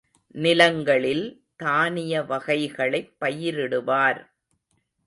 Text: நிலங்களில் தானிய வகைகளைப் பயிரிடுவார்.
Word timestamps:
நிலங்களில் 0.35 1.43
தானிய 1.55 2.23
வகைகளைப் 2.23 3.13
பயிரிடுவார். 3.21 4.21